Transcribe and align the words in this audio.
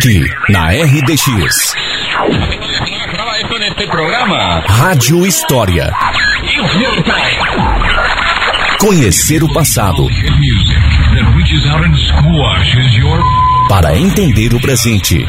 Aqui, 0.00 0.24
na 0.48 0.70
RDX. 0.70 1.74
Rádio 4.66 5.26
História. 5.26 5.92
Conhecer 8.80 9.44
o 9.44 9.52
passado. 9.52 10.06
Para 13.68 13.94
entender 13.98 14.54
o 14.54 14.60
presente. 14.62 15.22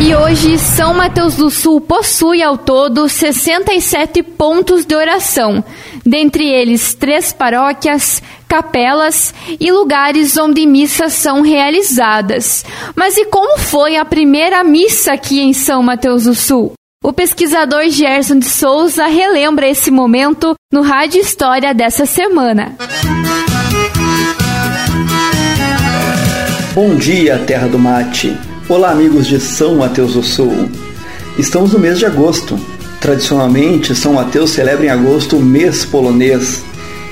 E 0.00 0.14
hoje, 0.14 0.58
São 0.58 0.94
Mateus 0.94 1.36
do 1.36 1.50
Sul 1.50 1.82
possui 1.82 2.42
ao 2.42 2.56
todo 2.56 3.10
67 3.10 4.22
pontos 4.22 4.86
de 4.86 4.94
oração, 4.94 5.62
dentre 6.06 6.48
eles 6.48 6.94
três 6.94 7.32
paróquias, 7.32 8.22
capelas 8.48 9.34
e 9.60 9.70
lugares 9.70 10.36
onde 10.36 10.66
missas 10.66 11.12
são 11.12 11.42
realizadas. 11.42 12.64
Mas 12.96 13.16
e 13.16 13.26
como 13.26 13.58
foi 13.58 13.96
a 13.96 14.04
primeira 14.04 14.64
missa 14.64 15.12
aqui 15.12 15.40
em 15.40 15.52
São 15.52 15.82
Mateus 15.82 16.24
do 16.24 16.34
Sul? 16.34 16.72
O 17.04 17.12
pesquisador 17.12 17.88
Gerson 17.88 18.38
de 18.38 18.46
Souza 18.46 19.06
relembra 19.06 19.68
esse 19.68 19.90
momento 19.90 20.54
no 20.72 20.82
Rádio 20.82 21.20
História 21.20 21.72
dessa 21.72 22.06
semana. 22.06 22.76
Bom 26.74 26.96
dia, 26.96 27.38
terra 27.46 27.68
do 27.68 27.78
mate. 27.78 28.36
Olá, 28.68 28.90
amigos 28.90 29.26
de 29.26 29.38
São 29.40 29.76
Mateus 29.76 30.14
do 30.14 30.22
Sul. 30.22 30.68
Estamos 31.38 31.72
no 31.72 31.78
mês 31.78 31.98
de 31.98 32.06
agosto. 32.06 32.58
Tradicionalmente, 33.00 33.94
São 33.94 34.14
Mateus 34.14 34.50
celebra 34.50 34.86
em 34.86 34.90
agosto 34.90 35.36
o 35.36 35.42
mês 35.42 35.84
polonês, 35.84 36.64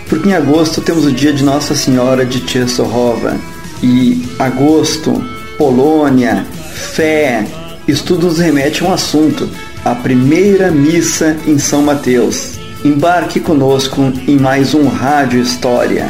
porque 0.08 0.28
em 0.28 0.34
agosto 0.34 0.80
temos 0.80 1.04
o 1.04 1.12
dia 1.12 1.32
de 1.32 1.44
Nossa 1.44 1.74
Senhora 1.74 2.24
de 2.24 2.40
Częstochowa. 2.40 3.36
E 3.82 4.22
agosto, 4.38 5.22
Polônia, 5.58 6.46
fé, 6.94 7.46
isso 7.86 8.04
tudo 8.04 8.26
nos 8.26 8.38
remete 8.38 8.82
a 8.82 8.88
um 8.88 8.92
assunto, 8.92 9.48
a 9.84 9.94
primeira 9.94 10.70
missa 10.70 11.36
em 11.46 11.58
São 11.58 11.82
Mateus. 11.82 12.52
Embarque 12.84 13.40
conosco 13.40 14.12
em 14.26 14.38
mais 14.38 14.74
um 14.74 14.88
Rádio 14.88 15.40
História. 15.40 16.06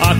A 0.00 0.14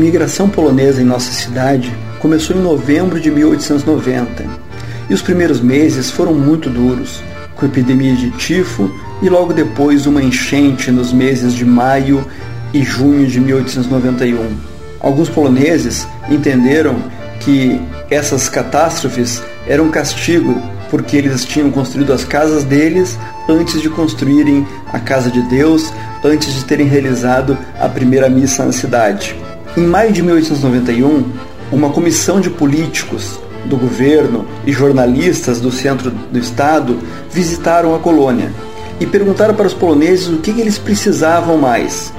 imigração 0.00 0.48
polonesa 0.48 1.02
em 1.02 1.04
nossa 1.04 1.30
cidade 1.30 1.94
começou 2.20 2.56
em 2.56 2.60
novembro 2.60 3.20
de 3.20 3.30
1890 3.30 4.46
e 5.10 5.14
os 5.14 5.20
primeiros 5.20 5.60
meses 5.60 6.10
foram 6.10 6.32
muito 6.32 6.70
duros, 6.70 7.22
com 7.54 7.66
epidemia 7.66 8.14
de 8.16 8.30
tifo 8.30 8.90
e 9.20 9.28
logo 9.28 9.52
depois 9.52 10.06
uma 10.06 10.22
enchente 10.22 10.90
nos 10.90 11.12
meses 11.12 11.52
de 11.52 11.66
maio 11.66 12.24
e 12.72 12.82
junho 12.82 13.26
de 13.26 13.38
1891. 13.40 14.56
Alguns 15.00 15.28
poloneses 15.28 16.08
entenderam 16.30 16.96
que 17.40 17.78
essas 18.10 18.48
catástrofes 18.48 19.42
eram 19.66 19.90
castigo 19.90 20.62
porque 20.90 21.16
eles 21.16 21.44
tinham 21.44 21.70
construído 21.70 22.12
as 22.12 22.24
casas 22.24 22.64
deles 22.64 23.18
antes 23.48 23.82
de 23.82 23.90
construírem 23.90 24.66
a 24.92 24.98
casa 24.98 25.30
de 25.30 25.42
Deus, 25.42 25.92
antes 26.24 26.54
de 26.54 26.64
terem 26.64 26.86
realizado 26.86 27.56
a 27.78 27.88
primeira 27.88 28.30
missa 28.30 28.64
na 28.64 28.72
cidade. 28.72 29.36
Em 29.76 29.86
maio 29.86 30.12
de 30.12 30.20
1891, 30.20 31.24
uma 31.70 31.90
comissão 31.90 32.40
de 32.40 32.50
políticos 32.50 33.38
do 33.66 33.76
governo 33.76 34.44
e 34.66 34.72
jornalistas 34.72 35.60
do 35.60 35.70
centro 35.70 36.10
do 36.10 36.38
estado 36.38 36.98
visitaram 37.30 37.94
a 37.94 38.00
colônia 38.00 38.52
e 38.98 39.06
perguntaram 39.06 39.54
para 39.54 39.68
os 39.68 39.74
poloneses 39.74 40.28
o 40.28 40.38
que 40.38 40.50
eles 40.50 40.76
precisavam 40.76 41.56
mais. 41.56 42.12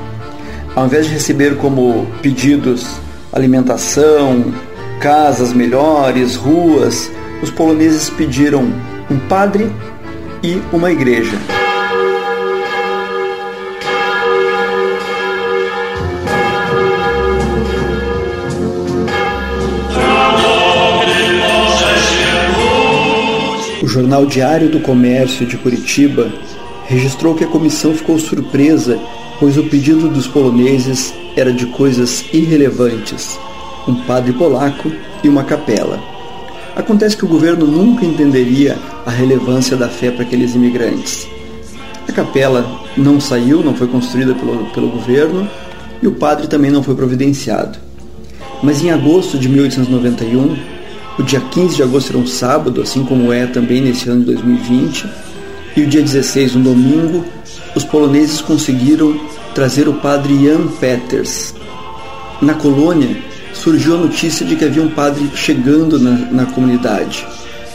Ao 0.73 0.85
invés 0.85 1.07
de 1.07 1.13
receber 1.13 1.57
como 1.57 2.07
pedidos 2.21 2.87
alimentação, 3.33 4.53
casas 5.01 5.51
melhores, 5.51 6.37
ruas, 6.37 7.11
os 7.43 7.51
poloneses 7.51 8.09
pediram 8.09 8.63
um 9.09 9.19
padre 9.27 9.69
e 10.41 10.61
uma 10.71 10.89
igreja. 10.89 11.37
Jornal 23.91 24.25
Diário 24.25 24.69
do 24.69 24.79
Comércio 24.79 25.45
de 25.45 25.57
Curitiba 25.57 26.31
registrou 26.85 27.35
que 27.35 27.43
a 27.43 27.47
comissão 27.47 27.93
ficou 27.93 28.17
surpresa, 28.17 28.97
pois 29.37 29.57
o 29.57 29.63
pedido 29.65 30.07
dos 30.07 30.27
poloneses 30.27 31.13
era 31.35 31.51
de 31.51 31.65
coisas 31.65 32.23
irrelevantes: 32.31 33.37
um 33.85 33.95
padre 34.05 34.31
polaco 34.31 34.89
e 35.21 35.27
uma 35.27 35.43
capela. 35.43 35.99
Acontece 36.73 37.17
que 37.17 37.25
o 37.25 37.27
governo 37.27 37.67
nunca 37.67 38.05
entenderia 38.05 38.79
a 39.05 39.11
relevância 39.11 39.75
da 39.75 39.89
fé 39.89 40.09
para 40.09 40.23
aqueles 40.23 40.55
imigrantes. 40.55 41.27
A 42.07 42.13
capela 42.13 42.65
não 42.95 43.19
saiu, 43.19 43.61
não 43.61 43.75
foi 43.75 43.87
construída 43.87 44.33
pelo, 44.33 44.67
pelo 44.67 44.87
governo 44.87 45.49
e 46.01 46.07
o 46.07 46.13
padre 46.13 46.47
também 46.47 46.71
não 46.71 46.81
foi 46.81 46.95
providenciado. 46.95 47.77
Mas 48.63 48.81
em 48.81 48.89
agosto 48.89 49.37
de 49.37 49.49
1891, 49.49 50.55
o 51.19 51.23
dia 51.23 51.39
15 51.39 51.75
de 51.75 51.83
agosto 51.83 52.09
era 52.09 52.17
um 52.17 52.27
sábado, 52.27 52.81
assim 52.81 53.03
como 53.03 53.31
é 53.31 53.45
também 53.45 53.81
nesse 53.81 54.09
ano 54.09 54.21
de 54.21 54.27
2020. 54.27 55.07
E 55.75 55.81
o 55.81 55.87
dia 55.87 56.01
16, 56.01 56.55
um 56.55 56.61
domingo, 56.61 57.25
os 57.75 57.83
poloneses 57.83 58.41
conseguiram 58.41 59.19
trazer 59.53 59.87
o 59.87 59.93
padre 59.93 60.45
Jan 60.45 60.67
Peters. 60.79 61.53
Na 62.41 62.53
colônia, 62.53 63.17
surgiu 63.53 63.95
a 63.95 63.99
notícia 63.99 64.45
de 64.45 64.55
que 64.55 64.65
havia 64.65 64.81
um 64.81 64.89
padre 64.89 65.29
chegando 65.35 65.99
na, 65.99 66.11
na 66.31 66.45
comunidade. 66.45 67.25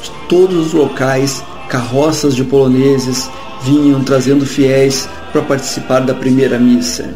De 0.03 0.11
todos 0.29 0.67
os 0.67 0.73
locais, 0.73 1.43
carroças 1.69 2.35
de 2.35 2.45
poloneses 2.45 3.31
vinham 3.63 4.03
trazendo 4.03 4.47
fiéis 4.47 5.09
para 5.33 5.43
participar 5.43 6.01
da 6.01 6.15
primeira 6.15 6.59
missa. 6.59 7.15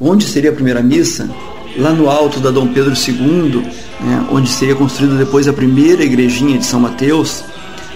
Onde 0.00 0.24
seria 0.24 0.50
a 0.50 0.54
primeira 0.54 0.82
missa? 0.82 1.28
Lá 1.76 1.90
no 1.90 2.08
alto 2.08 2.40
da 2.40 2.50
Dom 2.50 2.68
Pedro 2.68 2.92
II, 2.92 3.62
né, 4.00 4.26
onde 4.30 4.48
seria 4.48 4.74
construída 4.74 5.16
depois 5.16 5.48
a 5.48 5.52
primeira 5.52 6.04
igrejinha 6.04 6.58
de 6.58 6.66
São 6.66 6.80
Mateus, 6.80 7.44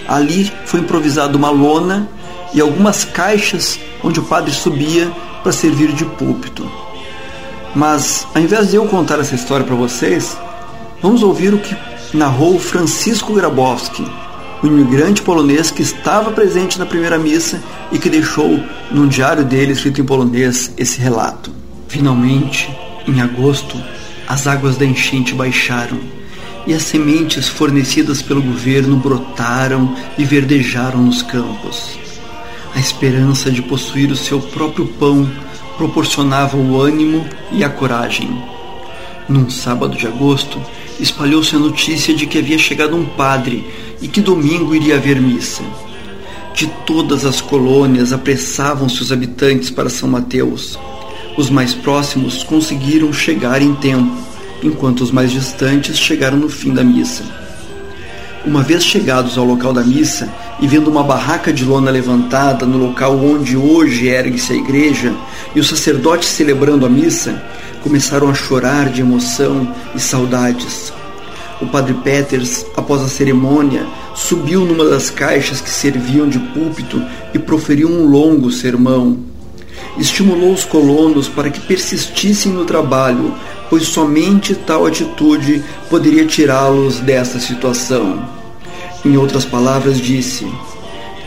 ali 0.07 0.51
foi 0.65 0.79
improvisada 0.79 1.37
uma 1.37 1.49
lona 1.49 2.09
e 2.53 2.59
algumas 2.59 3.05
caixas 3.05 3.79
onde 4.03 4.19
o 4.19 4.23
padre 4.23 4.51
subia 4.51 5.11
para 5.43 5.51
servir 5.51 5.93
de 5.93 6.05
púlpito. 6.05 6.69
Mas, 7.75 8.27
ao 8.33 8.41
invés 8.41 8.71
de 8.71 8.75
eu 8.77 8.85
contar 8.85 9.19
essa 9.19 9.35
história 9.35 9.65
para 9.65 9.75
vocês, 9.75 10.35
vamos 11.01 11.21
ouvir 11.21 11.53
o 11.53 11.59
que 11.59 11.75
narrou 12.13 12.57
Francisco 12.59 13.33
Grabowski, 13.33 14.05
o 14.63 14.67
imigrante 14.67 15.21
polonês 15.21 15.69
que 15.69 15.83
estava 15.83 16.31
presente 16.31 16.79
na 16.79 16.85
primeira 16.85 17.17
missa 17.17 17.61
e 17.91 17.99
que 17.99 18.09
deixou 18.09 18.59
num 18.91 19.07
diário 19.07 19.45
dele 19.45 19.73
escrito 19.73 20.01
em 20.01 20.05
polonês 20.05 20.73
esse 20.77 20.99
relato. 20.99 21.51
Finalmente, 21.87 22.69
em 23.07 23.21
agosto, 23.21 23.81
as 24.27 24.45
águas 24.45 24.77
da 24.77 24.85
enchente 24.85 25.33
baixaram 25.33 25.99
e 26.67 26.73
as 26.73 26.83
sementes 26.83 27.47
fornecidas 27.47 28.21
pelo 28.21 28.41
governo 28.41 28.95
brotaram 28.97 29.95
e 30.17 30.23
verdejaram 30.23 31.01
nos 31.01 31.21
campos. 31.21 31.97
A 32.75 32.79
esperança 32.79 33.49
de 33.49 33.61
possuir 33.61 34.11
o 34.11 34.15
seu 34.15 34.39
próprio 34.39 34.85
pão 34.85 35.29
proporcionava 35.77 36.57
o 36.57 36.79
ânimo 36.79 37.25
e 37.51 37.63
a 37.63 37.69
coragem. 37.69 38.29
Num 39.27 39.49
sábado 39.49 39.97
de 39.97 40.05
agosto, 40.05 40.61
espalhou-se 40.99 41.55
a 41.55 41.59
notícia 41.59 42.13
de 42.13 42.27
que 42.27 42.37
havia 42.37 42.57
chegado 42.57 42.95
um 42.95 43.05
padre 43.05 43.65
e 44.01 44.07
que 44.07 44.21
domingo 44.21 44.75
iria 44.75 44.97
haver 44.97 45.19
missa. 45.19 45.63
De 46.53 46.67
todas 46.85 47.25
as 47.25 47.41
colônias 47.41 48.11
apressavam-se 48.11 49.01
os 49.01 49.11
habitantes 49.11 49.69
para 49.69 49.89
São 49.89 50.09
Mateus 50.09 50.77
os 51.39 51.49
mais 51.49 51.73
próximos 51.73 52.43
conseguiram 52.43 53.13
chegar 53.13 53.61
em 53.61 53.73
tempo, 53.73 54.13
enquanto 54.61 54.99
os 54.99 55.09
mais 55.09 55.31
distantes 55.31 55.97
chegaram 55.97 56.35
no 56.35 56.49
fim 56.49 56.73
da 56.73 56.83
missa. 56.83 57.23
Uma 58.45 58.61
vez 58.61 58.83
chegados 58.83 59.37
ao 59.37 59.45
local 59.45 59.71
da 59.71 59.81
missa 59.81 60.27
e 60.59 60.67
vendo 60.67 60.89
uma 60.89 61.01
barraca 61.01 61.53
de 61.53 61.63
lona 61.63 61.91
levantada 61.91 62.65
no 62.65 62.77
local 62.77 63.17
onde 63.17 63.55
hoje 63.55 64.07
ergue-se 64.07 64.51
a 64.51 64.55
igreja 64.57 65.15
e 65.55 65.61
os 65.61 65.69
sacerdotes 65.69 66.27
celebrando 66.27 66.85
a 66.85 66.89
missa, 66.89 67.41
começaram 67.81 68.29
a 68.29 68.33
chorar 68.33 68.89
de 68.89 68.99
emoção 68.99 69.73
e 69.95 69.99
saudades. 69.99 70.91
O 71.61 71.67
padre 71.67 71.93
Peters, 71.93 72.65
após 72.75 73.01
a 73.01 73.07
cerimônia, 73.07 73.87
subiu 74.13 74.65
numa 74.65 74.83
das 74.83 75.09
caixas 75.09 75.61
que 75.61 75.69
serviam 75.69 76.27
de 76.27 76.39
púlpito 76.39 77.01
e 77.33 77.39
proferiu 77.39 77.87
um 77.89 78.05
longo 78.05 78.51
sermão 78.51 79.28
estimulou 79.97 80.53
os 80.53 80.65
colonos 80.65 81.27
para 81.27 81.49
que 81.49 81.59
persistissem 81.59 82.51
no 82.51 82.65
trabalho, 82.65 83.33
pois 83.69 83.83
somente 83.83 84.55
tal 84.55 84.85
atitude 84.85 85.63
poderia 85.89 86.25
tirá-los 86.25 86.99
desta 86.99 87.39
situação. 87.39 88.27
Em 89.05 89.17
outras 89.17 89.45
palavras, 89.45 89.97
disse: 89.97 90.47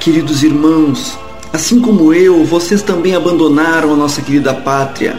Queridos 0.00 0.42
irmãos, 0.42 1.18
assim 1.52 1.80
como 1.80 2.12
eu, 2.12 2.44
vocês 2.44 2.82
também 2.82 3.14
abandonaram 3.14 3.92
a 3.92 3.96
nossa 3.96 4.20
querida 4.20 4.52
pátria. 4.52 5.16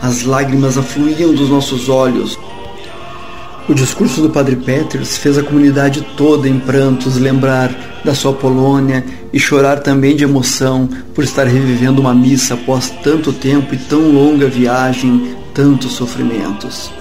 As 0.00 0.22
lágrimas 0.22 0.78
afluíam 0.78 1.34
dos 1.34 1.48
nossos 1.48 1.88
olhos. 1.88 2.38
O 3.68 3.74
discurso 3.74 4.20
do 4.22 4.30
Padre 4.30 4.54
Peters 4.54 5.16
fez 5.16 5.36
a 5.36 5.42
comunidade 5.42 6.00
toda 6.16 6.48
em 6.48 6.56
prantos 6.56 7.16
lembrar 7.16 7.68
da 8.04 8.14
sua 8.14 8.32
Polônia 8.32 9.04
e 9.32 9.40
chorar 9.40 9.80
também 9.80 10.14
de 10.14 10.22
emoção 10.22 10.88
por 11.12 11.24
estar 11.24 11.48
revivendo 11.48 12.00
uma 12.00 12.14
missa 12.14 12.54
após 12.54 12.90
tanto 13.02 13.32
tempo 13.32 13.74
e 13.74 13.78
tão 13.78 14.12
longa 14.12 14.46
viagem, 14.46 15.34
tantos 15.52 15.94
sofrimentos. 15.94 16.92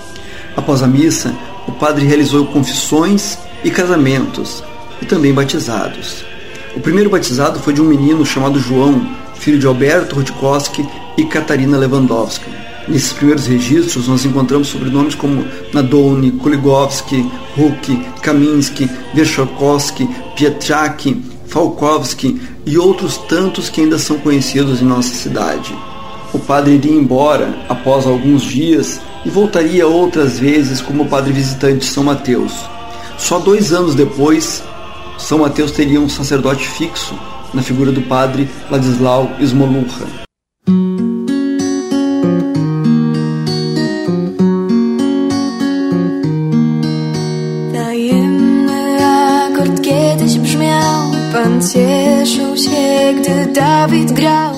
Após 0.58 0.82
a 0.82 0.88
missa, 0.88 1.36
o 1.68 1.72
padre 1.74 2.04
realizou 2.04 2.48
confissões 2.48 3.38
e 3.64 3.70
casamentos, 3.70 4.64
e 5.00 5.06
também 5.06 5.36
batizados. 5.36 6.26
O 6.76 6.80
primeiro 6.80 7.12
batizado 7.12 7.60
foi 7.60 7.74
de 7.74 7.82
um 7.82 7.86
menino 7.86 8.26
chamado 8.26 8.60
João, 8.60 9.08
filho 9.36 9.60
de 9.60 9.68
Alberto 9.68 10.16
Rutkowski 10.16 10.84
e 11.16 11.26
Katarina 11.26 11.78
Lewandowska. 11.78 12.50
Nesses 12.88 13.14
primeiros 13.14 13.48
registros, 13.48 14.08
nós 14.08 14.26
encontramos 14.26 14.68
sobrenomes 14.68 15.16
como 15.16 15.46
Nadolny, 15.74 16.32
Kuligovski, 16.32 17.30
Huck, 17.58 17.96
Kaminsky, 18.22 18.90
Verchokovsky, 19.14 20.08
Pietraki, 20.36 21.24
Falkowski 21.48 22.40
e 22.66 22.78
outros 22.78 23.18
tantos 23.18 23.70
que 23.70 23.82
ainda 23.82 23.98
são 23.98 24.20
conhecidos 24.20 24.82
em 24.82 24.86
nossa 24.86 25.16
cidade. 25.16 25.76
O 26.34 26.40
padre 26.40 26.76
iria 26.76 26.94
embora 26.94 27.58
após 27.70 28.06
alguns 28.06 28.44
dias 28.44 29.00
e 29.26 29.30
voltaria 29.30 29.88
outras 29.88 30.38
vezes 30.38 30.82
como 30.82 31.08
padre 31.08 31.32
visitante 31.32 31.80
de 31.80 31.86
São 31.86 32.04
Mateus. 32.04 32.52
Só 33.18 33.40
dois 33.40 33.72
anos 33.72 33.96
depois, 33.96 34.62
São 35.18 35.40
Mateus 35.40 35.72
teria 35.72 36.00
um 36.00 36.10
sacerdote 36.10 36.68
fixo 36.68 37.18
na 37.54 37.62
figura 37.62 37.92
do 37.92 38.02
padre 38.02 38.50
Ladislau 38.70 39.32
Smolucha. 39.40 40.25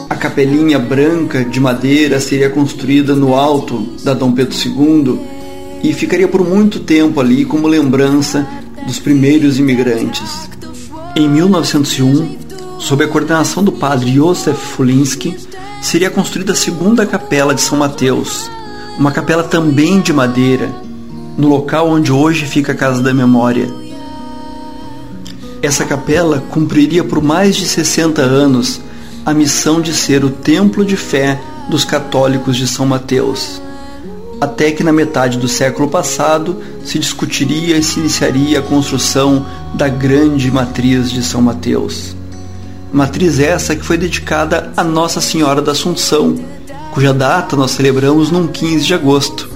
A 0.09 0.15
capelinha 0.15 0.79
branca 0.79 1.43
de 1.43 1.59
madeira 1.59 2.17
seria 2.21 2.49
construída 2.49 3.13
no 3.13 3.35
alto 3.35 3.85
da 4.01 4.13
Dom 4.13 4.31
Pedro 4.31 4.55
II 4.55 5.19
e 5.83 5.91
ficaria 5.91 6.29
por 6.29 6.47
muito 6.47 6.79
tempo 6.79 7.19
ali 7.19 7.43
como 7.43 7.67
lembrança 7.67 8.47
dos 8.85 8.99
primeiros 8.99 9.59
imigrantes. 9.59 10.49
Em 11.13 11.27
1901, 11.27 12.37
sob 12.79 13.03
a 13.03 13.07
coordenação 13.09 13.61
do 13.61 13.71
padre 13.73 14.13
Josef 14.13 14.57
Fulinski, 14.57 15.35
seria 15.81 16.09
construída 16.09 16.53
a 16.53 16.55
segunda 16.55 17.05
capela 17.05 17.53
de 17.53 17.59
São 17.59 17.77
Mateus, 17.77 18.49
uma 18.97 19.11
capela 19.11 19.43
também 19.43 19.99
de 19.99 20.13
madeira, 20.13 20.71
no 21.37 21.49
local 21.49 21.89
onde 21.89 22.13
hoje 22.13 22.45
fica 22.45 22.71
a 22.71 22.75
Casa 22.75 23.03
da 23.03 23.13
Memória. 23.13 23.67
Essa 25.61 25.83
capela 25.83 26.41
cumpriria 26.49 27.03
por 27.03 27.21
mais 27.21 27.57
de 27.57 27.67
60 27.67 28.21
anos 28.21 28.86
a 29.27 29.33
missão 29.33 29.81
de 29.81 29.93
ser 29.93 30.23
o 30.23 30.29
templo 30.29 30.85
de 30.85 30.95
fé 30.95 31.37
dos 31.69 31.83
católicos 31.83 32.55
de 32.55 32.65
São 32.65 32.85
Mateus. 32.85 33.61
Até 34.39 34.71
que 34.71 34.85
na 34.85 34.93
metade 34.93 35.37
do 35.37 35.49
século 35.49 35.89
passado 35.89 36.61
se 36.85 36.97
discutiria 36.97 37.75
e 37.75 37.83
se 37.83 37.99
iniciaria 37.99 38.59
a 38.59 38.61
construção 38.61 39.45
da 39.73 39.89
grande 39.89 40.49
matriz 40.49 41.11
de 41.11 41.21
São 41.21 41.41
Mateus. 41.41 42.15
Matriz 42.93 43.37
essa 43.37 43.75
que 43.75 43.83
foi 43.83 43.97
dedicada 43.97 44.71
a 44.77 44.83
Nossa 44.83 45.19
Senhora 45.19 45.61
da 45.61 45.73
Assunção, 45.73 46.33
cuja 46.93 47.13
data 47.13 47.57
nós 47.57 47.71
celebramos 47.71 48.31
num 48.31 48.47
15 48.47 48.85
de 48.85 48.93
agosto. 48.93 49.49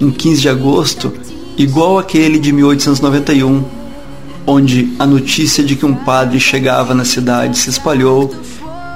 Um 0.00 0.10
15 0.10 0.40
de 0.40 0.48
agosto 0.48 1.12
igual 1.58 1.98
aquele 1.98 2.38
de 2.38 2.54
1891 2.54 3.80
onde 4.46 4.94
a 4.98 5.06
notícia 5.06 5.62
de 5.62 5.76
que 5.76 5.84
um 5.84 5.94
padre 5.94 6.40
chegava 6.40 6.94
na 6.94 7.04
cidade 7.04 7.58
se 7.58 7.68
espalhou 7.68 8.34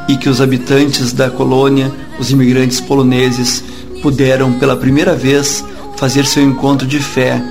e 0.08 0.16
que 0.16 0.28
os 0.28 0.40
habitantes 0.40 1.12
da 1.12 1.30
colônia, 1.30 1.90
os 2.18 2.30
imigrantes 2.30 2.80
poloneses, 2.80 3.64
puderam 4.02 4.52
pela 4.54 4.76
primeira 4.76 5.14
vez 5.14 5.64
fazer 5.96 6.26
seu 6.26 6.42
encontro 6.42 6.86
de 6.86 6.98
fé 6.98 7.42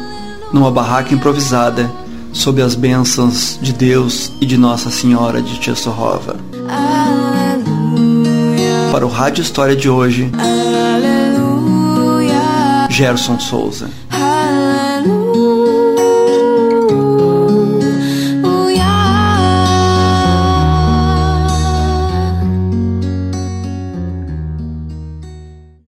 numa 0.52 0.70
barraca 0.70 1.14
improvisada 1.14 1.90
sob 2.32 2.62
as 2.62 2.76
bênçãos 2.76 3.58
de 3.62 3.74
Deus 3.74 4.32
e 4.42 4.46
de 4.46 4.58
Nossa 4.58 4.90
Senhora 4.90 5.42
de 5.42 5.60
Czestochowa. 5.60 6.36
Para 8.92 9.06
o 9.06 9.10
Rádio 9.10 9.42
História 9.42 9.76
de 9.76 9.90
hoje, 9.90 10.32
Gerson 12.90 13.40
Souza. 13.40 13.90